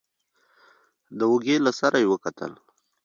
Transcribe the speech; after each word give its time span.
د 1.17 1.19
اوږې 1.29 1.57
له 1.65 1.71
سره 1.79 1.97
يې 2.01 2.07
وکتل. 2.13 2.51